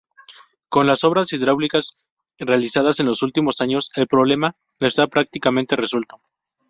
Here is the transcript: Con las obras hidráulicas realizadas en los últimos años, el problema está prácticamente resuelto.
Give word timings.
Con 0.67 0.87
las 0.87 1.03
obras 1.03 1.31
hidráulicas 1.31 1.91
realizadas 2.39 2.99
en 2.99 3.05
los 3.05 3.21
últimos 3.21 3.61
años, 3.61 3.91
el 3.95 4.07
problema 4.07 4.53
está 4.79 5.05
prácticamente 5.05 5.75
resuelto. 5.75 6.19